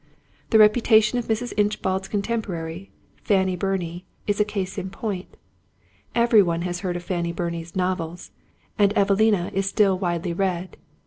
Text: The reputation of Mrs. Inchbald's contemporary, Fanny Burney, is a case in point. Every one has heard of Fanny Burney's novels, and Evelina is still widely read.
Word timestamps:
The 0.49 0.57
reputation 0.57 1.19
of 1.19 1.25
Mrs. 1.27 1.53
Inchbald's 1.57 2.07
contemporary, 2.07 2.89
Fanny 3.21 3.55
Burney, 3.55 4.07
is 4.25 4.39
a 4.39 4.43
case 4.43 4.79
in 4.79 4.89
point. 4.89 5.37
Every 6.15 6.41
one 6.41 6.63
has 6.63 6.79
heard 6.79 6.95
of 6.95 7.03
Fanny 7.03 7.31
Burney's 7.31 7.75
novels, 7.75 8.31
and 8.79 8.97
Evelina 8.97 9.51
is 9.53 9.69
still 9.69 9.99
widely 9.99 10.33
read. 10.33 10.77